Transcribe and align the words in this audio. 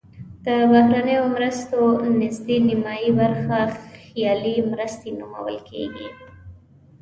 د 0.45 0.47
بهرنیو 0.71 1.23
مرستو 1.35 1.81
نزدې 2.19 2.57
نیمایي 2.67 3.11
برخه 3.19 3.59
خیالي 4.03 4.55
مرستې 4.71 5.09
نومول 5.19 5.57
کیږي. 5.69 6.07